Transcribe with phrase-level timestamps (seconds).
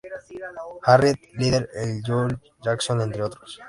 [0.81, 1.69] Harriet Dyer,
[2.03, 3.59] Joel Jackson, entre otros...